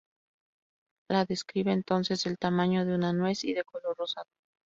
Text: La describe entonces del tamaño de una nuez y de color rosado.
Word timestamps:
La 1.11 1.25
describe 1.25 1.69
entonces 1.71 2.23
del 2.23 2.39
tamaño 2.39 2.85
de 2.87 2.95
una 2.95 3.13
nuez 3.13 3.43
y 3.43 3.53
de 3.53 3.63
color 3.63 3.95
rosado. 3.95 4.31